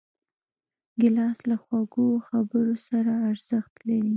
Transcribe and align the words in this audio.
ګیلاس 0.99 1.39
له 1.49 1.55
خوږو 1.63 2.07
خبرو 2.27 2.75
سره 2.87 3.11
ارزښت 3.31 3.73
لري. 3.87 4.09